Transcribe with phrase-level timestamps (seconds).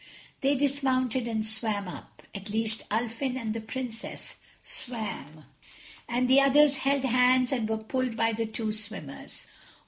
[0.41, 2.23] They dismounted and swam up.
[2.33, 5.45] At least Ulfin and the Princess swam
[6.09, 9.45] and the others held hands and were pulled by the two swimmers.